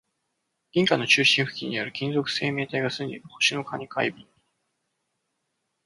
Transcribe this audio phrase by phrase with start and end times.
[0.71, 4.27] 銀河の中心付近にある、金属生命体が住んでいる星の蟹か海老